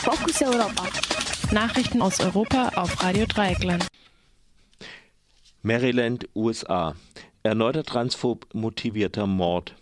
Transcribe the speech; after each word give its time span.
Fokus 0.00 0.40
Europa. 0.42 0.88
Nachrichten 1.52 2.00
aus 2.02 2.20
Europa 2.20 2.70
auf 2.76 3.02
Radio 3.02 3.26
Dreieckland. 3.26 3.86
Maryland, 5.62 6.28
USA. 6.34 6.94
Erneuter 7.42 7.82
transphob 7.82 8.46
motivierter 8.54 9.26
Mord. 9.26 9.74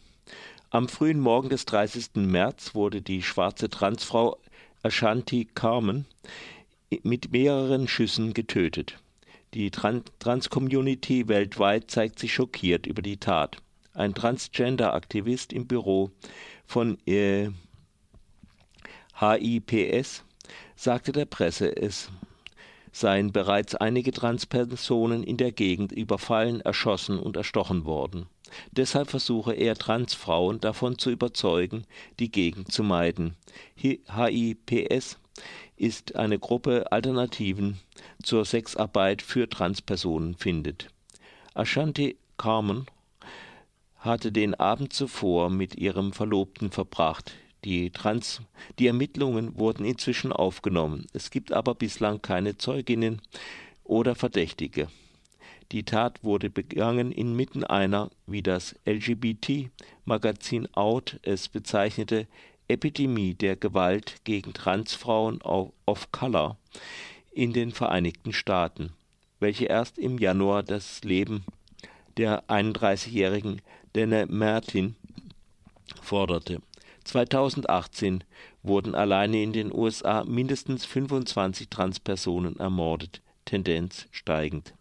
Am 0.71 0.89
frühen 0.89 1.21
Morgen 1.21 1.51
des 1.51 1.67
30. 1.67 2.15
März 2.15 2.75
wurde 2.75 3.03
die 3.03 3.23
schwarze 3.23 3.69
Transfrau 3.69 4.39
Ashanti 4.83 5.47
Carmen 5.55 6.07
mit 7.03 7.31
mehreren 7.33 7.87
Schüssen 7.87 8.33
getötet. 8.33 8.99
Die 9.55 9.71
Trans-Community 9.71 11.29
weltweit 11.29 11.91
zeigt 11.91 12.19
sich 12.19 12.33
schockiert 12.35 12.87
über 12.87 13.03
die 13.03 13.19
Tat. 13.19 13.59
Ein 13.93 14.15
Transgender-Aktivist 14.15 15.53
im 15.53 15.67
Büro 15.67 16.11
von 16.67 16.99
äh, 17.07 17.51
HIPS 19.19 20.25
sagte 20.75 21.13
der 21.13 21.25
Presse, 21.25 21.75
es 21.75 22.11
seien 22.93 23.33
bereits 23.33 23.75
einige 23.75 24.13
Transpersonen 24.13 25.23
in 25.23 25.39
der 25.39 25.53
Gegend 25.53 25.93
überfallen, 25.93 26.61
erschossen 26.61 27.19
und 27.19 27.37
erstochen 27.37 27.85
worden. 27.87 28.27
Deshalb 28.73 29.11
versuche 29.11 29.55
er 29.55 29.75
Transfrauen 29.75 30.61
davon 30.61 30.99
zu 30.99 31.11
überzeugen, 31.11 31.85
die 32.19 32.31
Gegend 32.31 32.73
zu 32.73 32.83
meiden. 32.83 33.37
HIPS 33.75 35.19
ist 35.77 36.17
eine 36.17 36.39
Gruppe 36.39 36.93
Alternativen 36.93 37.79
zur 38.23 38.45
Sexarbeit 38.45 39.23
für 39.23 39.49
Transpersonen 39.49 40.35
findet. 40.35 40.89
Ashanti 41.55 42.17
Carmen 42.37 42.87
hatte 43.99 44.31
den 44.31 44.55
Abend 44.55 44.93
zuvor 44.93 45.49
mit 45.49 45.75
ihrem 45.77 46.13
Verlobten 46.13 46.71
verbracht. 46.71 47.33
Die, 47.67 47.91
Trans 47.91 48.43
die 48.79 48.87
Ermittlungen 48.87 49.59
wurden 49.59 49.85
inzwischen 49.85 50.33
aufgenommen. 50.33 51.09
Es 51.13 51.33
gibt 51.33 51.51
aber 51.51 51.75
bislang 51.75 52.23
keine 52.23 52.57
Zeuginnen 52.57 53.21
oder 53.83 54.15
Verdächtige. 54.15 54.87
Die 55.73 55.83
Tat 55.83 56.23
wurde 56.23 56.49
begangen 56.49 57.11
inmitten 57.11 57.65
einer, 57.65 58.13
wie 58.29 58.41
das 58.41 58.77
LGBT-Magazin 58.85 60.69
Out 60.77 61.19
es 61.23 61.49
bezeichnete, 61.49 62.29
Epidemie 62.69 63.35
der 63.35 63.57
Gewalt 63.57 64.21
gegen 64.23 64.55
Transfrauen 64.55 65.41
of 65.43 66.13
Color 66.13 66.57
in 67.33 67.53
den 67.53 67.73
Vereinigten 67.73 68.33
Staaten, 68.33 68.93
welche 69.41 69.65
erst 69.65 69.99
im 69.99 70.19
Januar 70.19 70.63
das 70.63 71.03
Leben 71.03 71.45
der 72.17 72.45
31-jährigen 72.45 73.61
Denne 73.97 74.27
Martin 74.27 74.95
forderte. 76.01 76.63
2018 77.07 78.25
wurden 78.63 78.95
alleine 78.95 79.43
in 79.43 79.53
den 79.53 79.73
USA 79.73 80.25
mindestens 80.25 80.85
25 80.85 81.69
Transpersonen 81.69 82.59
ermordet, 82.59 83.23
Tendenz 83.45 84.07
steigend. 84.11 84.75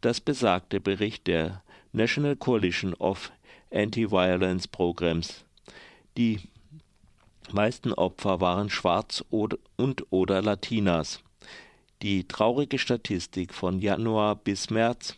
Das 0.00 0.20
besagt 0.20 0.72
der 0.72 0.80
Bericht 0.80 1.26
der 1.26 1.62
National 1.92 2.36
Coalition 2.36 2.94
of 2.94 3.32
Anti-Violence 3.72 4.68
Programs. 4.68 5.44
Die 6.16 6.40
meisten 7.50 7.92
Opfer 7.92 8.40
waren 8.40 8.70
schwarz 8.70 9.24
und 9.30 9.58
oder 10.10 10.42
Latinas. 10.42 11.20
Die 12.02 12.28
traurige 12.28 12.78
Statistik 12.78 13.52
von 13.54 13.80
Januar 13.80 14.36
bis 14.36 14.70
März 14.70 15.16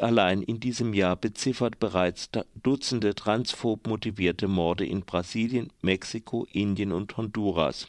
allein 0.00 0.42
in 0.42 0.60
diesem 0.60 0.94
Jahr 0.94 1.16
beziffert 1.16 1.78
bereits 1.78 2.30
Dutzende 2.62 3.14
transphob 3.14 3.86
motivierte 3.86 4.48
Morde 4.48 4.86
in 4.86 5.02
Brasilien, 5.02 5.72
Mexiko, 5.82 6.46
Indien 6.52 6.92
und 6.92 7.16
Honduras. 7.16 7.88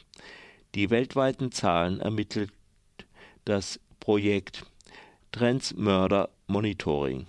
Die 0.74 0.90
weltweiten 0.90 1.52
Zahlen 1.52 2.00
ermittelt 2.00 2.52
das 3.44 3.80
Projekt 3.98 4.64
Trans 5.32 5.74
Murder 5.74 6.30
Monitoring. 6.46 7.26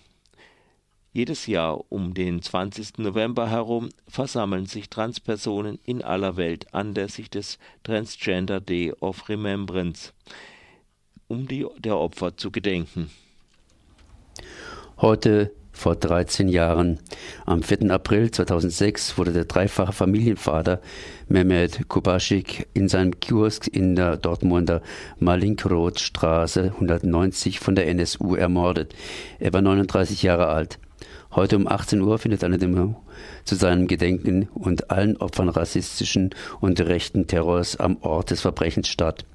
Jedes 1.13 1.45
Jahr 1.45 1.83
um 1.91 2.13
den 2.13 2.41
20. 2.41 2.99
November 2.99 3.49
herum 3.49 3.89
versammeln 4.07 4.65
sich 4.65 4.89
Transpersonen 4.89 5.77
in 5.83 6.01
aller 6.01 6.37
Welt 6.37 6.73
anlässlich 6.73 7.29
des 7.29 7.59
Transgender 7.83 8.61
Day 8.61 8.93
of 9.01 9.27
Remembrance, 9.27 10.13
um 11.27 11.47
die, 11.47 11.67
der 11.79 11.97
Opfer 11.97 12.37
zu 12.37 12.49
gedenken. 12.49 13.11
Heute 15.01 15.51
vor 15.71 15.95
13 15.95 16.47
Jahren. 16.47 16.99
Am 17.47 17.63
4. 17.63 17.89
April 17.89 18.29
2006 18.29 19.17
wurde 19.17 19.33
der 19.33 19.45
dreifache 19.45 19.93
Familienvater 19.93 20.79
Mehmet 21.27 21.89
Kubaschik 21.89 22.67
in 22.75 22.87
seinem 22.87 23.19
Kiosk 23.19 23.65
in 23.65 23.95
der 23.95 24.17
Dortmunder 24.17 24.83
Malinkroth-Straße 25.17 26.73
190 26.75 27.59
von 27.59 27.73
der 27.73 27.87
NSU 27.87 28.35
ermordet. 28.35 28.93
Er 29.39 29.51
war 29.53 29.63
39 29.63 30.21
Jahre 30.21 30.49
alt. 30.49 30.77
Heute 31.31 31.55
um 31.55 31.67
18 31.67 31.99
Uhr 32.01 32.19
findet 32.19 32.43
eine 32.43 32.59
Demo 32.59 33.01
zu 33.43 33.55
seinem 33.55 33.87
Gedenken 33.87 34.49
und 34.53 34.91
allen 34.91 35.17
Opfern 35.17 35.49
rassistischen 35.49 36.29
und 36.59 36.79
rechten 36.79 37.25
Terrors 37.25 37.75
am 37.75 37.97
Ort 38.01 38.29
des 38.29 38.41
Verbrechens 38.41 38.87
statt. 38.87 39.25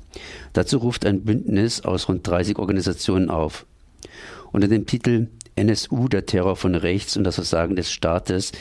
Dazu 0.53 0.79
ruft 0.79 1.05
ein 1.05 1.25
Bündnis 1.25 1.81
aus 1.81 2.09
rund 2.09 2.25
30 2.25 2.57
Organisationen 2.61 3.31
auf. 3.31 3.67
Unter 4.53 4.69
dem 4.69 4.87
Titel 4.87 5.27
NSU, 5.57 6.09
der 6.09 6.27
Terror 6.27 6.57
von 6.57 6.75
rechts 6.75 7.17
und 7.17 7.25
das 7.25 7.37
Versagen 7.37 7.77
des 7.77 7.91
Staates, 7.91 8.53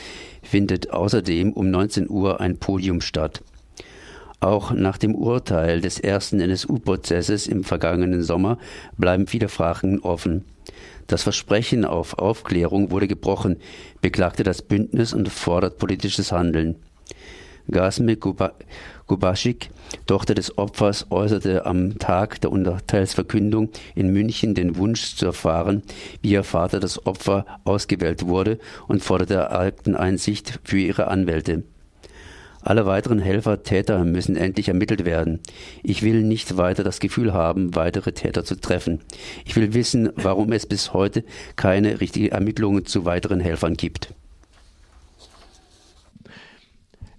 findet 0.42 0.90
außerdem 0.90 1.52
um 1.52 1.70
19 1.70 2.08
Uhr 2.08 2.40
ein 2.40 2.58
Podium 2.58 3.00
statt. 3.00 3.42
Auch 4.40 4.72
nach 4.72 4.98
dem 4.98 5.14
Urteil 5.14 5.80
des 5.80 5.98
ersten 5.98 6.40
NSU-Prozesses 6.40 7.46
im 7.46 7.64
vergangenen 7.64 8.22
Sommer 8.22 8.58
bleiben 8.96 9.26
viele 9.26 9.48
Fragen 9.48 10.00
offen. 10.00 10.44
Das 11.06 11.22
Versprechen 11.22 11.84
auf 11.84 12.18
Aufklärung 12.18 12.90
wurde 12.90 13.08
gebrochen, 13.08 13.56
beklagte 14.00 14.42
das 14.42 14.62
Bündnis 14.62 15.12
und 15.12 15.28
fordert 15.28 15.78
politisches 15.78 16.32
Handeln. 16.32 16.76
Gasme 17.70 18.16
Gubaschik, 18.16 19.70
Tochter 20.06 20.34
des 20.34 20.56
Opfers, 20.58 21.06
äußerte 21.10 21.66
am 21.66 21.98
Tag 21.98 22.40
der 22.40 22.52
Urteilsverkündung 22.52 23.70
in 23.94 24.12
München 24.12 24.54
den 24.54 24.76
Wunsch 24.76 25.16
zu 25.16 25.26
erfahren, 25.26 25.82
wie 26.22 26.30
ihr 26.30 26.44
Vater 26.44 26.80
das 26.80 27.06
Opfer 27.06 27.46
ausgewählt 27.64 28.26
wurde 28.26 28.58
und 28.88 29.02
forderte 29.02 29.50
Akteneinsicht 29.50 30.60
für 30.64 30.78
ihre 30.78 31.08
Anwälte. 31.08 31.64
Alle 32.62 32.84
weiteren 32.84 33.20
Helfer, 33.20 33.62
Täter 33.62 34.04
müssen 34.04 34.34
endlich 34.34 34.66
ermittelt 34.66 35.04
werden. 35.04 35.38
Ich 35.84 36.02
will 36.02 36.22
nicht 36.24 36.56
weiter 36.56 36.82
das 36.82 36.98
Gefühl 36.98 37.32
haben, 37.32 37.76
weitere 37.76 38.10
Täter 38.10 38.44
zu 38.44 38.56
treffen. 38.60 39.02
Ich 39.44 39.54
will 39.54 39.72
wissen, 39.72 40.10
warum 40.16 40.50
es 40.50 40.66
bis 40.66 40.92
heute 40.92 41.22
keine 41.54 42.00
richtigen 42.00 42.30
Ermittlungen 42.30 42.84
zu 42.84 43.04
weiteren 43.04 43.38
Helfern 43.38 43.74
gibt. 43.74 44.14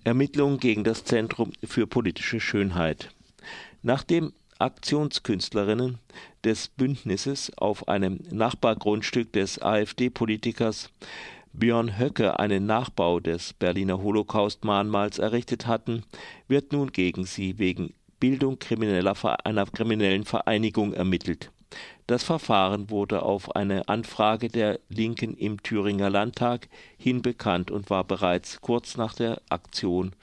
Ermittlungen 0.07 0.57
gegen 0.57 0.85
das 0.85 1.03
Zentrum 1.03 1.51
für 1.65 1.85
politische 1.85 2.39
Schönheit. 2.39 3.09
Nachdem 3.83 4.31
Aktionskünstlerinnen 4.57 5.99
des 6.45 6.69
Bündnisses 6.69 7.51
auf 7.57 7.89
einem 7.89 8.19
Nachbargrundstück 8.31 9.33
des 9.33 9.61
AfD-Politikers 9.61 10.89
Björn 11.51 11.99
Höcke 11.99 12.39
einen 12.39 12.65
Nachbau 12.65 13.19
des 13.19 13.51
Berliner 13.51 14.01
Holocaust-Mahnmals 14.01 15.19
errichtet 15.19 15.67
hatten, 15.67 16.03
wird 16.47 16.71
nun 16.71 16.93
gegen 16.93 17.25
sie 17.25 17.57
wegen 17.57 17.93
Bildung 18.19 18.59
krimineller, 18.59 19.13
einer 19.45 19.65
kriminellen 19.65 20.23
Vereinigung 20.23 20.93
ermittelt. 20.93 21.51
Das 22.07 22.23
Verfahren 22.23 22.89
wurde 22.89 23.23
auf 23.23 23.57
eine 23.57 23.89
Anfrage 23.89 24.47
der 24.47 24.79
Linken 24.87 25.35
im 25.35 25.61
Thüringer 25.61 26.09
Landtag 26.09 26.69
hin 26.97 27.21
bekannt 27.21 27.69
und 27.69 27.89
war 27.89 28.05
bereits 28.05 28.61
kurz 28.61 28.95
nach 28.95 29.13
der 29.13 29.41
Aktion 29.49 30.13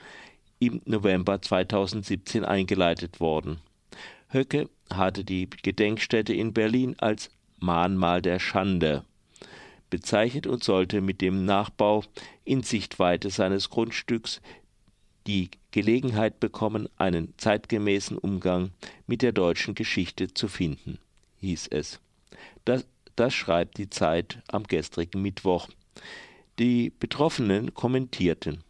im 0.59 0.81
November 0.87 1.43
2017 1.43 2.43
eingeleitet 2.43 3.21
worden. 3.21 3.59
Höcke 4.31 4.71
hatte 4.91 5.25
die 5.25 5.51
Gedenkstätte 5.51 6.33
in 6.33 6.55
Berlin 6.55 6.97
als 6.99 7.31
Mahnmal 7.59 8.23
der 8.23 8.39
Schande 8.39 9.05
bezeichnet 9.91 10.47
und 10.47 10.65
sollte 10.65 11.03
mit 11.03 11.21
dem 11.21 11.45
Nachbau 11.45 12.03
in 12.47 12.63
Sichtweite 12.63 13.29
seines 13.29 13.69
Grundstücks 13.69 14.41
die 15.27 15.51
Gelegenheit 15.71 16.41
bekommen, 16.41 16.89
einen 16.97 17.35
zeitgemäßen 17.37 18.17
Umgang 18.17 18.71
mit 19.07 19.21
der 19.21 19.33
deutschen 19.33 19.75
Geschichte 19.75 20.33
zu 20.33 20.49
finden 20.49 20.99
hieß 21.45 21.69
es. 21.69 22.01
Das, 22.65 22.87
das 23.17 23.35
schreibt 23.35 23.79
die 23.79 23.91
Zeit 23.91 24.43
am 24.49 24.65
gestrigen 24.65 25.23
Mittwoch. 25.23 25.69
Die 26.59 26.91
Betroffenen 26.91 27.75
kommentierten, 27.75 28.63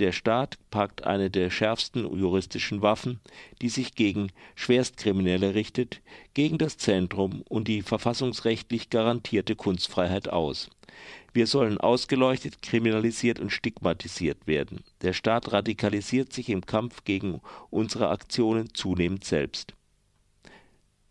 der 0.00 0.10
Staat 0.10 0.58
packt 0.70 1.04
eine 1.04 1.30
der 1.30 1.50
schärfsten 1.50 2.02
juristischen 2.18 2.82
Waffen, 2.82 3.20
die 3.62 3.68
sich 3.68 3.94
gegen 3.94 4.32
Schwerstkriminelle 4.56 5.54
richtet, 5.54 6.00
gegen 6.34 6.58
das 6.58 6.78
Zentrum 6.78 7.42
und 7.48 7.68
die 7.68 7.82
verfassungsrechtlich 7.82 8.90
garantierte 8.90 9.54
Kunstfreiheit 9.54 10.28
aus. 10.28 10.68
Wir 11.32 11.46
sollen 11.46 11.78
ausgeleuchtet, 11.78 12.60
kriminalisiert 12.60 13.38
und 13.38 13.50
stigmatisiert 13.50 14.48
werden. 14.48 14.82
Der 15.02 15.12
Staat 15.12 15.52
radikalisiert 15.52 16.32
sich 16.32 16.48
im 16.48 16.66
Kampf 16.66 17.04
gegen 17.04 17.40
unsere 17.70 18.08
Aktionen 18.08 18.74
zunehmend 18.74 19.24
selbst. 19.24 19.74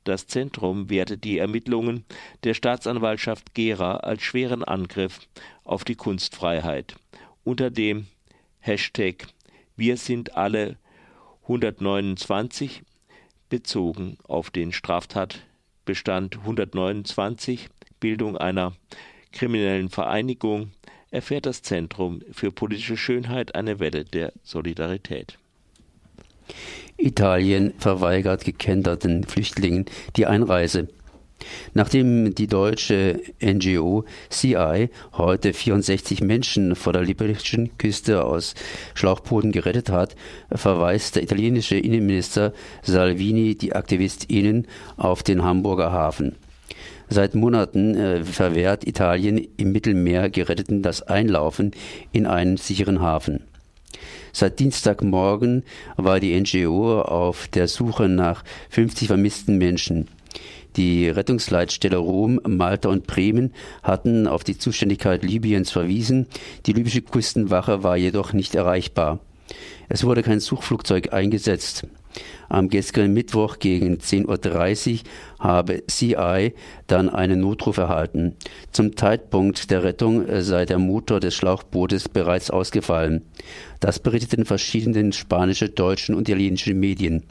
Das 0.03 0.27
Zentrum 0.27 0.89
wertet 0.89 1.23
die 1.23 1.38
Ermittlungen 1.38 2.03
der 2.44 2.53
Staatsanwaltschaft 2.53 3.53
Gera 3.53 3.97
als 3.97 4.23
schweren 4.23 4.63
Angriff 4.63 5.21
auf 5.63 5.83
die 5.85 5.95
Kunstfreiheit 5.95 6.95
unter 7.44 7.69
dem 7.71 8.07
Hashtag 8.59 9.27
Wir 9.75 9.97
sind 9.97 10.35
alle 10.35 10.77
129 11.44 12.81
bezogen 13.50 14.17
auf 14.23 14.50
den 14.50 14.71
Straftatbestand 14.71 16.38
129 16.38 17.69
Bildung 18.00 18.38
einer 18.38 18.73
kriminellen 19.31 19.89
Vereinigung 19.89 20.71
erfährt 21.11 21.45
das 21.45 21.61
Zentrum 21.61 22.21
für 22.31 22.51
politische 22.51 22.97
Schönheit 22.97 23.55
eine 23.55 23.79
Welle 23.79 24.03
der 24.03 24.33
Solidarität. 24.44 25.38
Italien 27.03 27.73
verweigert 27.77 28.45
gekenterten 28.45 29.23
Flüchtlingen 29.23 29.85
die 30.15 30.25
Einreise. 30.25 30.88
Nachdem 31.73 32.35
die 32.35 32.47
deutsche 32.47 33.19
NGO 33.41 34.05
CI 34.29 34.89
heute 35.13 35.53
64 35.53 36.21
Menschen 36.21 36.75
vor 36.75 36.94
der 36.94 37.03
libyschen 37.03 37.77
Küste 37.77 38.23
aus 38.23 38.55
Schlauchbooten 38.94 39.51
gerettet 39.51 39.89
hat, 39.89 40.15
verweist 40.51 41.15
der 41.15 41.23
italienische 41.23 41.75
Innenminister 41.77 42.53
Salvini 42.81 43.55
die 43.55 43.75
AktivistInnen 43.75 44.67
auf 44.95 45.23
den 45.23 45.44
Hamburger 45.44 45.91
Hafen. 45.91 46.35
Seit 47.09 47.35
Monaten 47.35 47.95
äh, 47.95 48.23
verwehrt 48.23 48.88
Italien 48.88 49.45
im 49.57 49.71
Mittelmeer 49.71 50.29
Geretteten 50.29 50.81
das 50.81 51.01
Einlaufen 51.01 51.71
in 52.11 52.25
einen 52.25 52.57
sicheren 52.57 53.01
Hafen. 53.01 53.41
Seit 54.31 54.60
Dienstagmorgen 54.60 55.63
war 55.95 56.19
die 56.19 56.40
NGO 56.40 57.01
auf 57.01 57.48
der 57.48 57.68
Suche 57.68 58.10
nach 58.10 58.44
50 58.69 59.07
vermissten 59.07 59.57
Menschen. 59.57 60.07
Die 60.75 61.07
Rettungsleitstelle 61.07 61.98
Rom, 61.98 62.40
Malta 62.48 62.90
und 62.90 63.06
Bremen 63.06 63.54
hatten 63.84 64.28
auf 64.28 64.44
die 64.44 64.57
Zuständigkeit 64.57 65.24
Libyens 65.24 65.69
verwiesen. 65.69 66.28
Die 66.66 66.74
libysche 66.74 67.01
Küstenwache 67.01 67.84
war 67.84 67.95
jedoch 67.95 68.34
nicht 68.34 68.56
erreichbar. 68.56 69.19
Es 69.90 70.04
wurde 70.04 70.24
kein 70.24 70.39
Suchflugzeug 70.39 71.13
eingesetzt. 71.13 71.86
Am 72.50 72.69
gestrigen 72.69 73.13
Mittwoch 73.13 73.60
gegen 73.60 73.95
10.30 73.95 74.94
Uhr 74.94 75.00
habe 75.39 75.83
CI 75.88 76.54
dann 76.88 77.10
einen 77.10 77.39
Notruf 77.39 77.77
erhalten. 77.77 78.36
Zum 78.71 78.95
Zeitpunkt 78.95 79.71
der 79.71 79.83
Rettung 79.83 80.25
sei 80.42 80.65
der 80.65 80.80
Motor 80.80 81.19
des 81.19 81.36
Schlauchbootes 81.36 82.10
bereits 82.10 82.51
ausgefallen. 82.51 83.24
Das 83.80 84.00
berichteten 84.00 84.45
verschiedene 84.45 85.12
spanische, 85.13 85.69
deutsche 85.69 86.15
und 86.15 86.30
italienische 86.30 86.74
Medien. 86.74 87.24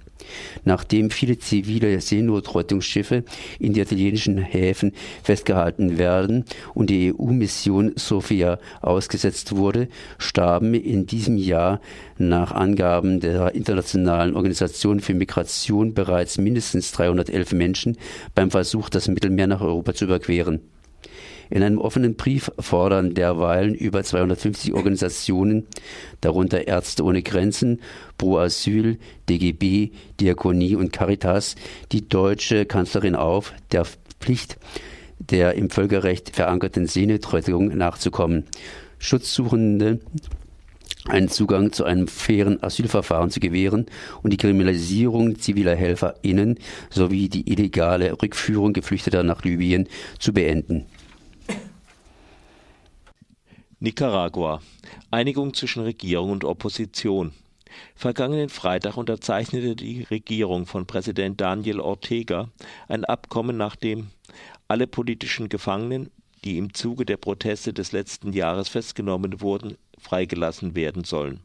Nachdem 0.64 1.10
viele 1.10 1.38
zivile 1.38 2.00
Seenotrettungsschiffe 2.00 3.24
in 3.58 3.72
den 3.72 3.82
italienischen 3.82 4.38
Häfen 4.38 4.92
festgehalten 5.22 5.98
werden 5.98 6.44
und 6.74 6.90
die 6.90 7.12
EU-Mission 7.12 7.92
Sophia 7.96 8.58
ausgesetzt 8.80 9.56
wurde, 9.56 9.88
starben 10.18 10.74
in 10.74 11.06
diesem 11.06 11.36
Jahr 11.36 11.80
nach 12.18 12.52
Angaben 12.52 13.20
der 13.20 13.54
Internationalen 13.54 14.36
Organisation 14.36 15.00
für 15.00 15.14
Migration 15.14 15.94
bereits 15.94 16.38
mindestens 16.38 16.92
311 16.92 17.52
Menschen 17.52 17.96
beim 18.34 18.50
Versuch, 18.50 18.88
das 18.88 19.08
Mittelmeer 19.08 19.46
nach 19.46 19.60
Europa 19.60 19.94
zu 19.94 20.04
überqueren. 20.04 20.60
In 21.52 21.62
einem 21.62 21.76
offenen 21.76 22.14
Brief 22.14 22.50
fordern 22.58 23.12
derweilen 23.12 23.74
über 23.74 24.02
250 24.02 24.72
Organisationen, 24.72 25.66
darunter 26.22 26.66
Ärzte 26.66 27.04
ohne 27.04 27.22
Grenzen, 27.22 27.82
Pro 28.16 28.38
Asyl, 28.38 28.96
DGB, 29.28 29.90
Diakonie 30.18 30.76
und 30.76 30.94
Caritas, 30.94 31.56
die 31.92 32.08
deutsche 32.08 32.64
Kanzlerin 32.64 33.14
auf, 33.14 33.52
der 33.70 33.84
Pflicht 34.18 34.56
der 35.30 35.54
im 35.54 35.70
Völkerrecht 35.70 36.34
verankerten 36.34 36.86
Seenotrettung 36.86 37.76
nachzukommen. 37.76 38.44
Schutzsuchende 38.98 40.00
einen 41.06 41.28
Zugang 41.28 41.72
zu 41.72 41.84
einem 41.84 42.08
fairen 42.08 42.62
Asylverfahren 42.62 43.30
zu 43.30 43.40
gewähren 43.40 43.86
und 44.22 44.32
die 44.32 44.36
Kriminalisierung 44.36 45.38
ziviler 45.38 45.74
HelferInnen 45.74 46.58
sowie 46.90 47.28
die 47.28 47.50
illegale 47.50 48.20
Rückführung 48.22 48.72
Geflüchteter 48.72 49.22
nach 49.22 49.44
Libyen 49.44 49.88
zu 50.18 50.32
beenden. 50.32 50.86
Nicaragua. 53.82 54.60
Einigung 55.10 55.54
zwischen 55.54 55.82
Regierung 55.82 56.30
und 56.30 56.44
Opposition. 56.44 57.32
Vergangenen 57.96 58.48
Freitag 58.48 58.96
unterzeichnete 58.96 59.74
die 59.74 60.04
Regierung 60.04 60.66
von 60.66 60.86
Präsident 60.86 61.40
Daniel 61.40 61.80
Ortega 61.80 62.48
ein 62.86 63.04
Abkommen, 63.04 63.56
nach 63.56 63.74
dem 63.74 64.10
alle 64.68 64.86
politischen 64.86 65.48
Gefangenen, 65.48 66.12
die 66.44 66.58
im 66.58 66.72
Zuge 66.74 67.04
der 67.04 67.16
Proteste 67.16 67.72
des 67.72 67.90
letzten 67.90 68.32
Jahres 68.32 68.68
festgenommen 68.68 69.40
wurden, 69.40 69.76
freigelassen 69.98 70.76
werden 70.76 71.02
sollen. 71.02 71.40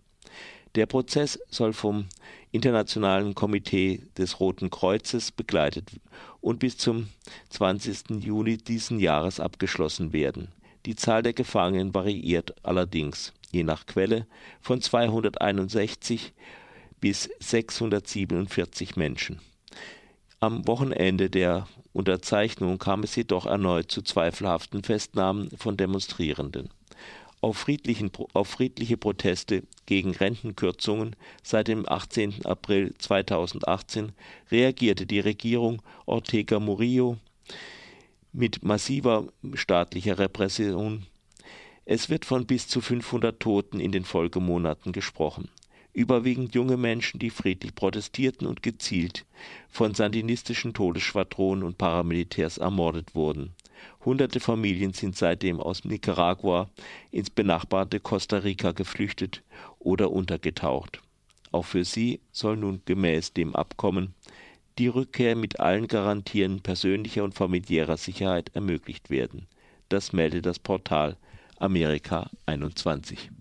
Der 0.76 0.86
Prozess 0.86 1.40
soll 1.50 1.74
vom 1.74 2.06
Internationalen 2.52 3.34
Komitee 3.34 4.04
des 4.16 4.40
Roten 4.40 4.70
Kreuzes 4.70 5.32
begleitet 5.32 5.90
und 6.40 6.60
bis 6.60 6.78
zum 6.78 7.08
20. 7.50 8.24
Juni 8.24 8.58
diesen 8.58 9.00
Jahres 9.00 9.40
abgeschlossen 9.40 10.14
werden. 10.14 10.50
Die 10.88 10.96
Zahl 10.96 11.22
der 11.22 11.34
Gefangenen 11.34 11.94
variiert 11.94 12.56
allerdings, 12.64 13.34
je 13.52 13.66
nach 13.66 13.88
Quelle, 13.88 14.26
von 14.62 14.80
261 14.80 16.32
bis 17.02 17.30
647 17.42 18.96
Menschen. 18.96 19.42
Am 20.40 20.66
Wochenende 20.66 21.30
der 21.30 21.68
Unterzeichnung 21.92 22.78
kam 22.78 23.04
es 23.04 23.18
jedoch 23.18 23.46
erneut 23.46 23.92
zu 23.92 24.02
zweifelhaften 24.02 24.82
Festnahmen 24.82 25.50
von 25.58 25.76
Demonstrierenden. 25.76 26.70
Auf, 27.42 27.66
auf, 28.32 28.48
friedliche 28.48 28.96
Proteste 28.96 29.64
gegen 29.88 30.12
Rentenkürzungen 30.12 31.18
seit 31.44 31.68
dem 31.68 31.86
18. 31.86 32.46
April 32.46 32.94
2018 32.98 34.14
reagierte 34.52 35.06
die 35.06 35.20
Regierung 35.20 35.82
Ortega 36.06 36.62
Murillo 36.62 37.18
mit 38.38 38.64
massiver 38.64 39.26
staatlicher 39.56 40.20
Repression. 40.20 41.08
Es 41.86 42.12
wird 42.12 42.24
von 42.24 42.46
bis 42.46 42.68
zu 42.68 42.82
500 42.82 43.40
Toten 43.40 43.80
in 43.80 43.92
den 43.92 44.04
Folgemonaten 44.04 44.92
gesprochen. 44.92 45.50
Überwiegend 45.92 46.54
junge 46.54 46.78
Menschen, 46.78 47.20
die 47.20 47.32
friedlich 47.32 47.74
protestierten 47.74 48.46
und 48.46 48.62
gezielt 48.62 49.26
von 49.68 49.96
sandinistischen 49.96 50.76
Todesschwadronen 50.76 51.64
und 51.64 51.80
Paramilitärs 51.80 52.60
ermordet 52.60 53.16
wurden. 53.16 53.56
Hunderte 54.06 54.40
Familien 54.40 54.94
sind 54.94 55.18
seitdem 55.18 55.60
aus 55.60 55.84
Nicaragua 55.84 56.70
ins 57.10 57.32
benachbarte 57.32 58.00
Costa 58.00 58.38
Rica 58.38 58.72
geflüchtet 58.72 59.42
oder 59.80 60.12
untergetaucht. 60.12 61.02
Auch 61.52 61.66
für 61.66 61.84
sie 61.84 62.20
soll 62.32 62.58
nun 62.58 62.84
gemäß 62.86 63.34
dem 63.34 63.56
Abkommen 63.56 64.14
die 64.78 64.88
Rückkehr 64.88 65.36
mit 65.36 65.60
allen 65.60 65.88
Garantien 65.88 66.62
persönlicher 66.62 67.24
und 67.24 67.34
familiärer 67.34 67.98
Sicherheit 67.98 68.52
ermöglicht 68.54 69.10
werden. 69.10 69.48
Das 69.90 70.14
meldet 70.14 70.46
das 70.46 70.60
Portal 70.60 71.18
Amerika 71.58 72.30
21. 72.46 73.32